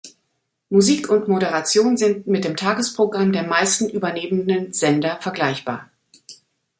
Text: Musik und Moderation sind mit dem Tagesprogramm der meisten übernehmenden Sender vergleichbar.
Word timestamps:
Musik 0.71 1.09
und 1.11 1.27
Moderation 1.27 1.95
sind 1.95 2.25
mit 2.25 2.43
dem 2.43 2.55
Tagesprogramm 2.57 3.31
der 3.33 3.43
meisten 3.43 3.87
übernehmenden 3.87 4.73
Sender 4.73 5.17
vergleichbar. 5.21 5.91